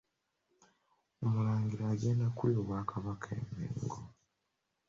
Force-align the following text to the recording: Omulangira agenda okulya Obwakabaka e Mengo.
Omulangira 1.25 1.83
agenda 1.93 2.23
okulya 2.31 2.57
Obwakabaka 2.63 3.27
e 3.41 3.43
Mengo. 3.55 3.99